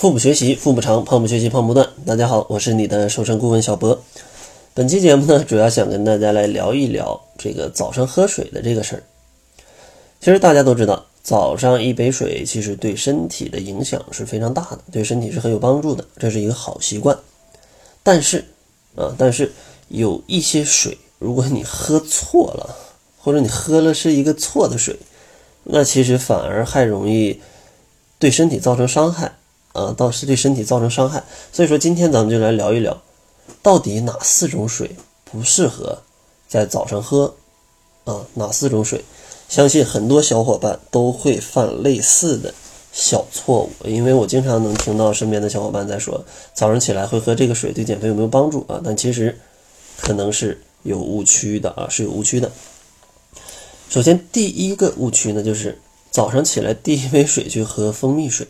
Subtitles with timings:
[0.00, 1.86] 腹部学习，腹部长；胖不学习，胖不断。
[2.06, 4.02] 大家好，我是你的瘦身顾问小博。
[4.72, 9.02] 本期节目呢，主要想跟大家来聊一聊这个早上喝水的这个事儿。
[10.18, 17.14] 其实大家都知道，早上一杯水其实对身体的影响是非常大的，对身体是很有帮助的，这是一个好习惯。
[18.02, 18.42] 但是
[18.96, 19.52] 啊，但是
[19.88, 22.74] 有一些水，如果你喝错了，
[23.18, 24.96] 或者你喝了是一个错的水，
[25.64, 27.38] 那其实反而还容易
[28.18, 29.30] 对身体造成伤害。
[29.72, 33.00] 啊，倒是对身体造成伤害，所以说今天咱们就来聊一聊，
[33.62, 35.98] 到底哪四种水不适合
[36.48, 37.34] 在早上喝？
[38.04, 39.04] 啊，哪四种水？
[39.48, 42.54] 相信很多小伙伴都会犯类似的
[42.92, 48.80] 小错误，因为我经常能听到身边的小伙伴在说，早上起来会喝这个水对减肥有没有帮助啊？
[48.84, 49.38] 但其实
[50.00, 52.50] 可能是有误区的啊，是有误区的。
[53.88, 55.78] 首先第一个误区呢，就是
[56.10, 58.46] 早上起来第一杯水去喝蜂蜜水。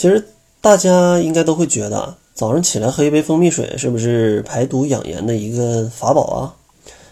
[0.00, 0.28] 其实
[0.62, 6.56] 大家应该都会觉得，早上起来喝一杯蜂蜜水是不是排毒养颜的一个法宝啊？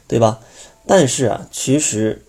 [0.06, 0.40] 对吧？
[0.86, 2.24] 但是啊，其实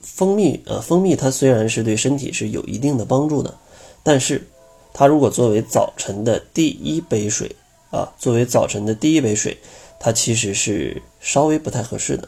[0.00, 3.54] 蜂蜜呃，蜂蜜它虽然是对身体是有一定的帮助的，
[4.02, 4.48] 但是
[4.94, 7.54] 它如果作为早晨的第一杯水
[7.90, 9.58] 啊，作为早晨的第一杯水，
[10.00, 12.26] 它其实是稍微不太合适的，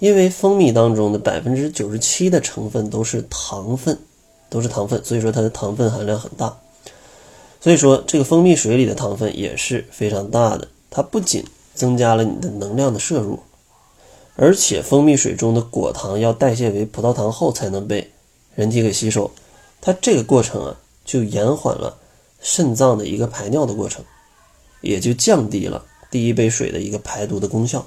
[0.00, 3.98] 因为蜂蜜当中的百分之九十七的成分都是糖分。
[4.48, 6.56] 都是糖分，所以说它的糖分含量很大。
[7.60, 10.68] 所以说这个蜂蜜水里的糖分也是非常大的。
[10.90, 11.44] 它不仅
[11.74, 13.40] 增加了你的能量的摄入，
[14.36, 18.12] 而且蜂蜜水中的果糖要代谢为葡萄糖后才能被
[18.54, 19.30] 人体给吸收。
[19.80, 21.98] 它这个过程啊，就延缓了
[22.40, 24.04] 肾脏的一个排尿的过程，
[24.80, 27.86] 也就降低了第一杯水的一个排毒的功效。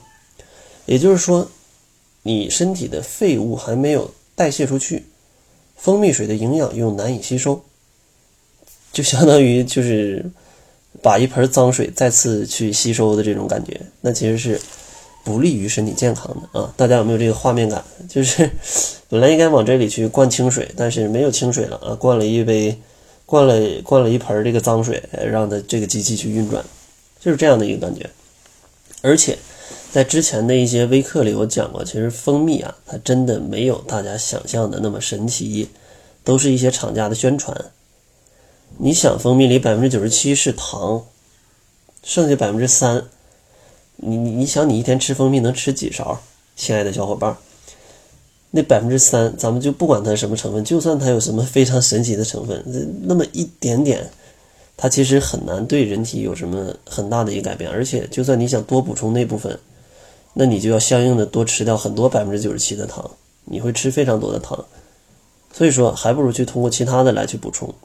[0.85, 1.49] 也就是说，
[2.23, 5.05] 你身体的废物还没有代谢出去。
[5.79, 7.63] 蜂蜜水的营养又难以吸收，
[8.91, 10.29] 就相当于就是
[11.01, 14.59] 把一盆脏水再次去吸收的这种感觉，那其实是
[15.23, 16.73] 不利于身体健康的啊！
[16.75, 17.81] 大家有没有这个画面感？
[18.09, 18.51] 就是
[19.07, 22.77] 本来应该往这里去灌清水，但是没有清水了啊，灌了一杯，
[23.25, 26.63] 灌了灌了一盆这个脏水，让它这个机器去运转，
[27.21, 28.09] 就是这样的一个感觉，
[29.01, 29.37] 而且。
[29.91, 35.67] 在之前的一些微课里，我讲过，其实蜂蜜啊，它真的没有大家想象的那么神奇，
[36.23, 37.55] 都是一些厂家的宣传。
[38.77, 41.03] 你想，蜂蜜里百分之九十七是糖，
[42.03, 43.03] 剩下百分之三，
[43.95, 46.21] 你你你想，你一天吃蜂蜜能吃几勺？
[46.55, 47.35] 亲爱的小伙伴，
[48.51, 52.63] 那百分之三，咱们就不管它什么成分，就算它有什么非常神奇的成分，
[53.03, 54.09] 那么一点点。
[54.81, 59.59] 它其实很难对人体有什么很大的一个改变，而且就算你想多补充那部分，
[60.33, 63.11] 那你就要相应的多吃掉很多百分之九十七的糖，
[63.43, 64.65] 你会吃非常多的糖，
[65.51, 67.75] 所以说还不如去通过其他的来去补充。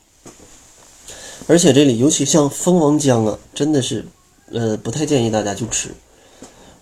[1.48, 4.06] 而且这里尤其像蜂王浆啊，真的是，
[4.52, 5.90] 呃，不太建议大家去吃。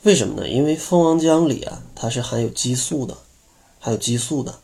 [0.03, 0.47] 为什么呢？
[0.47, 3.17] 因为蜂王浆里啊，它是含有激素的，
[3.79, 4.55] 还有激素的。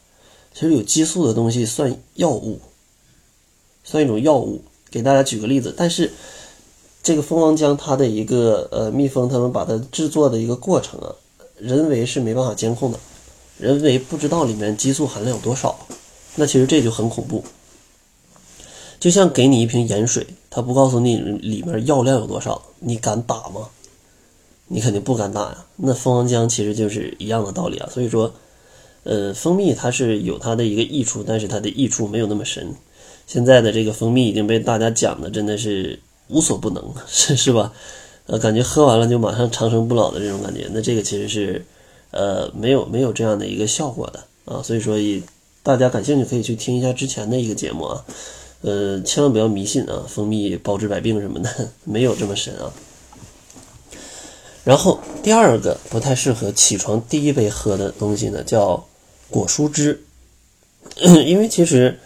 [0.53, 2.61] 其实有激素的东西算药物，
[3.83, 4.63] 算一种药物。
[4.91, 6.11] 给大家举个例子，但是
[7.03, 11.15] 这个蜂王浆它的一个呃蜜蜂，他们把它制作的一个过程啊，
[11.57, 12.99] 人为是没办法监控的，
[13.59, 15.79] 人为不知道里面激素含量有多少，
[16.37, 17.45] 那其实这就很恐怖。
[19.01, 23.69] 就像给你一瓶盐水，他不告诉你里面药量有多少，你敢打吗？
[24.67, 25.65] 你肯定不敢打呀。
[25.77, 27.89] 那蜂王浆其实就是一样的道理啊。
[27.93, 28.35] 所以说，
[29.05, 32.75] 呃，蜂蜜它是有它的一个益处，但是它的益处没有那么深。
[33.29, 37.73] 现在的这个蜂蜜已经被大家讲的真的是无所不能， 是是吧？
[38.27, 41.65] 呃，感觉喝完了就马上长生不老的这种感觉，那这个其实是，
[42.11, 44.63] 呃，没有没有这样的一个效果的啊。
[44.63, 44.97] 所以说，
[45.63, 48.03] 大家感兴趣可以去听一下之前的一个节目啊。
[48.63, 52.73] 呃，千万不要迷信啊，蜂蜜包治百病什么的 没有这么神啊。
[54.65, 58.87] 然后第二个不太适合起床第一杯喝的东西呢，叫
[59.29, 60.03] 果蔬汁，
[61.27, 61.99] 因为其实。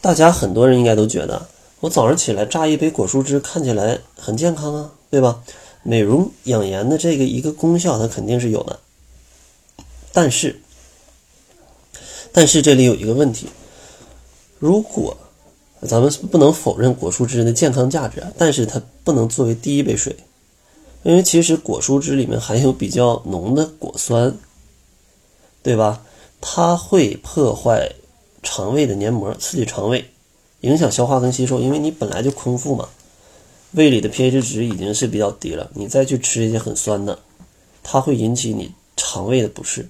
[0.00, 1.46] 大家很多人应该都觉得，
[1.80, 5.42] 我早上起来榨一杯果蔬汁，看起来很健康啊，对吧？
[5.82, 8.78] 美容养颜的这个一个功效，它肯定是有的。
[10.12, 10.60] 但是，
[12.32, 13.46] 但是这里有一个问题，
[14.58, 15.16] 如果
[15.86, 20.16] 咱们不能否认果蔬汁的健康价值啊，但是它不能作为第一杯水，
[21.02, 24.34] 因为其实果蔬汁里面含有比较浓的果酸，
[25.62, 26.02] 对吧？
[26.40, 27.92] 它会破坏。
[28.42, 30.04] 肠胃的黏膜刺激肠胃，
[30.60, 31.60] 影响消化跟吸收。
[31.60, 32.88] 因为你本来就空腹嘛，
[33.72, 37.18] 胃里的 pH 值已经是比较低了，你再去吃一些很酸的，
[37.82, 39.88] 它会引起你肠胃的不适。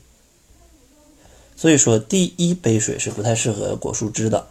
[1.56, 4.46] 所以说，第一杯水是不太适合果蔬汁的。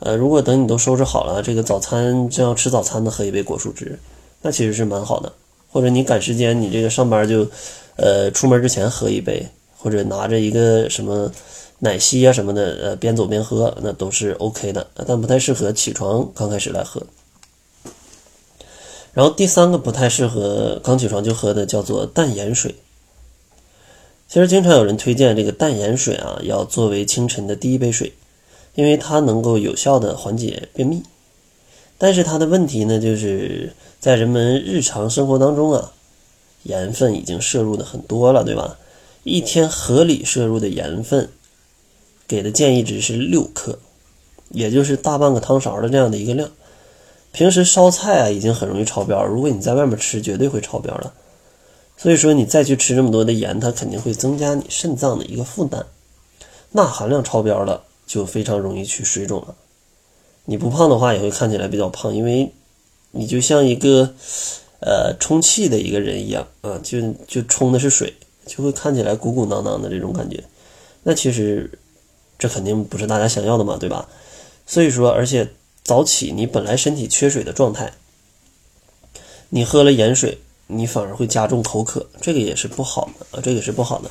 [0.00, 3.98] 呃，如果等你都收拾好了，这个早餐正要吃早餐的喝一杯果蔬汁，
[4.42, 5.32] 那其实是蛮好的。
[5.70, 7.46] 或者你赶时间，你这个上班就，
[7.96, 9.46] 呃，出门之前喝一杯，
[9.78, 11.32] 或者拿着一个什么
[11.84, 17.02] 奶昔啊什么的，呃，边走边喝，那都是 OK 的，但不太适合起床刚开始来喝。
[19.12, 22.74] 然后第三个不太适合刚起床就喝的叫做淡盐水。
[24.26, 28.12] 其实经常有人推荐这个淡盐水啊，要作为清晨的第一杯水。
[28.76, 31.04] 因为它能够有效的缓解便秘，
[31.96, 35.92] 但是它的问题呢，就是在人们日常生活当中啊，
[36.64, 38.76] 盐分已经摄入的很多了，对吧？
[39.22, 41.30] 一天合理摄入的盐分，
[42.34, 43.78] 给的建议值是六克，
[44.50, 46.50] 也就是大半个汤勺的这样的一个量。
[47.32, 51.12] 平时烧菜啊，已经很容易超标，如果你在外面吃，绝对会超标了。
[51.96, 55.86] 所以说，你再去吃这么多的盐，它肯定会增加你肾脏的一个负担，
[56.72, 57.82] 钠含量超标了。
[58.06, 59.54] 就非常容易去水肿了。
[60.44, 62.52] 你不胖的话，也会看起来比较胖，因为
[63.12, 64.14] 你就像一个
[64.80, 68.12] 呃充气的一个人一样啊，就就充的是水，
[68.44, 70.44] 就会看起来鼓鼓囊囊的这种感觉。
[71.02, 71.70] 那其实
[72.44, 74.06] 这肯定不是大家想要的嘛，对吧？
[74.66, 75.48] 所以说，而且
[75.82, 77.94] 早起你本来身体缺水的状态，
[79.48, 84.10] 你喝了盐水，你反而会加重口渴，这个也是不好的啊，这个是不好的。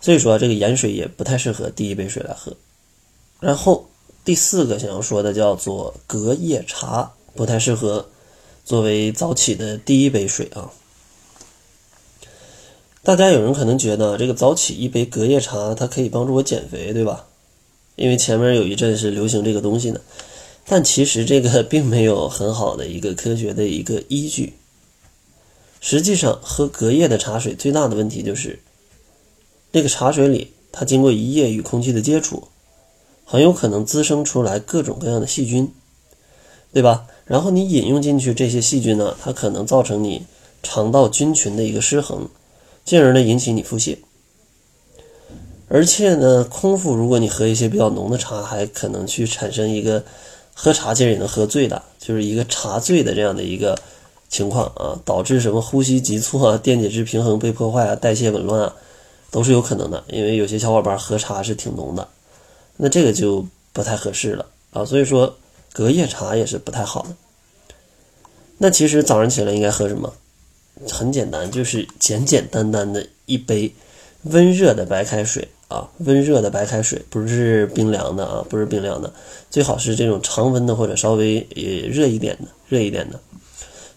[0.00, 2.56] 所以说，这个盐水也不太适合第一杯水来喝。
[3.40, 3.88] 然后
[4.24, 8.08] 第四个想要说的叫做隔夜茶，不太适合
[8.64, 10.70] 作为早起的第一杯水啊。
[13.02, 17.26] 大家有人可能觉得这个早起一杯隔夜茶，它可以帮助我减肥，对吧？
[18.02, 20.00] 因为前面有一阵是流行这个东西呢，
[20.66, 24.54] 但其实这个 并没有很好的一个科学的一个依据。
[25.80, 28.58] 实际上，喝隔夜的茶水最大的问题就是，
[29.70, 32.48] 那个茶水里它经过一夜与空气的接触。
[33.24, 35.72] 很有可能滋生出来各种各样的细菌，
[36.72, 37.06] 对吧？
[37.24, 40.26] 然后你饮用进去这些细菌呢，它可能造成你
[40.60, 42.28] 肠道菌群的一个失衡，
[42.84, 43.98] 进而呢引起你腹泻。
[45.74, 50.04] 而且呢，空腹如果你喝一些比较浓的茶，还可能去产生一个
[50.52, 53.74] 喝茶其实也能喝醉的，就是一个茶醉的这样的一个
[54.28, 58.74] 情况啊，导致什么呼吸急促啊、电解质平衡被破坏啊、代谢紊乱啊，
[59.30, 60.04] 都是有可能的。
[60.08, 62.06] 因为有些小伙伴喝茶是挺浓的。
[62.76, 65.34] 那这个就不太合适了啊，所以说
[65.72, 67.08] 隔夜茶也是不太好的。
[68.58, 70.12] 那其实早上起来应该喝什么？
[70.90, 73.72] 很简单，就是简简单单的一杯
[74.24, 79.10] 温热的白开水啊，温热的白开水，不是冰凉的啊，不是冰凉的，
[79.50, 83.18] 最好是这种常温的或者稍微也热一点的，热一点的。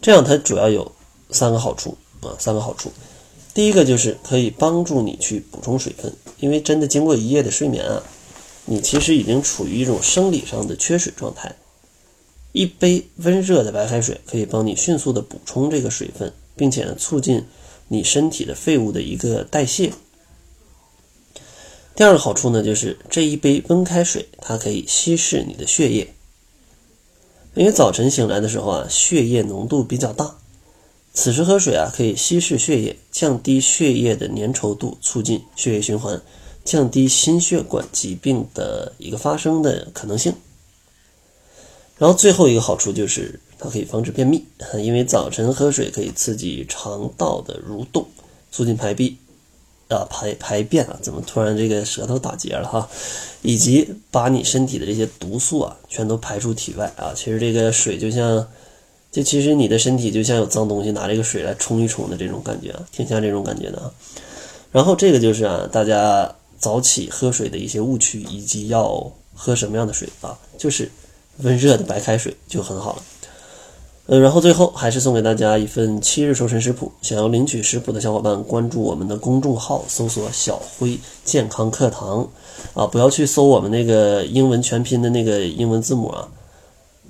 [0.02, 0.90] 这样它主要有
[1.32, 2.92] 三个好处啊，三个好处。
[3.54, 8.02] 第一个就是可以帮助你去补充水分，因为真的经过一夜的睡眠啊。
[8.66, 11.56] 你其实已经处于一种生理上的缺水状态，
[12.52, 17.46] 一杯温热的白开水可以帮你迅速的补充这个水分，并且呢促进
[17.90, 19.92] 你身体的废物的一个代谢。
[21.96, 26.14] 第二个好处呢，就是这一杯温开水它可以稀释你的血液，
[27.54, 30.36] 因为早晨醒来的时候啊，血液浓度比较大，
[31.14, 36.22] 此时喝水啊可以稀释血液，降低血液的粘稠度，促进血液循环。
[36.66, 40.34] 降低心血管疾病的一个发生的可能性。
[42.00, 44.44] 然后最后一个好处就是它可以防止便秘，
[44.80, 48.08] 因为早晨喝水可以刺激肠道的蠕动，
[48.52, 49.16] 促进排便
[49.90, 52.90] 啊排排便啊，怎么突然这个舌头打结了哈？
[53.42, 57.14] 以及把你身体的这些毒素啊全都排出体外啊。
[57.16, 58.48] 其实这个水就像，
[59.12, 63.92] 就其实你的身体就像有脏东西，拿这个水来冲一冲的这种感觉啊，挺像这种感觉的啊。
[64.72, 66.36] 然后这个就是啊，大家。
[66.58, 70.36] 早起喝水的一些误区，以及要喝什么样的水啊？
[70.58, 70.90] 就是
[71.40, 73.04] 温热的白开水就很好了。
[74.08, 76.92] 呃，然后最后还是送给大家一份七日瘦身食谱。
[77.02, 82.30] 想要领取食谱的小伙伴，关注我们的公众号，搜索“小辉健康课堂”
[82.76, 86.28] 啊，不要去搜我们那个英文全拼的那个英文字母啊。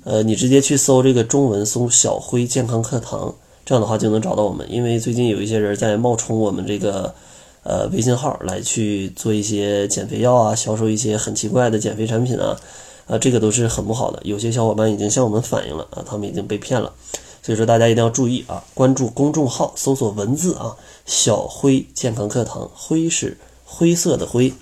[0.04, 3.34] 呃，你直接去搜这个中文，搜“小辉健康课堂”，
[3.66, 4.66] 这样的话就能找到我们。
[4.70, 7.14] 因为最近有一些人在冒充我们这个。
[7.68, 12.56] 呃，微信号来去做一些减肥药啊，销售一些很奇怪的减肥产品啊，
[13.06, 14.20] 啊，这个都是很不好的。
[14.24, 16.92] 有些小伙伴已经向我们反映了啊，他们已经被骗了。
[17.42, 24.52] 所以说大家一定要注意啊，关注公众号，搜索文字啊，小辉健康课堂，辉是灰色的灰。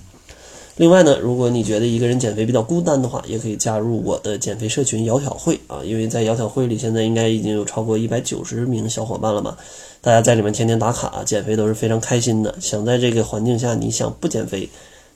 [0.76, 9.56] 另外呢，如果你觉得一个人减肥比较孤单的话，也可以加入我的减肥社群“窈窕会”啊，因为在窈窕会里，现在应该已经有超过一百九十名小伙伴了嘛，
[10.00, 12.54] 大家在里面天天打卡，减肥都是非常开心的。
[12.60, 14.68] 想在这个环境下，你想不减肥，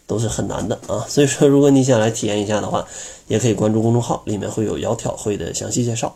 [0.09, 1.07] 都是很难的啊。
[1.09, 2.85] 所以说，如果你想来体验一下的话，
[3.29, 6.13] 也可以关注公众号，里面会有窈窕会的详细介绍。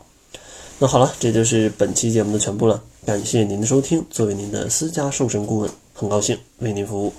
[0.80, 4.04] 那好了，这就是本期节目的全部了，感谢您的收听。
[4.10, 7.12] 作为您的私家瘦身顾问，很高兴为您服务。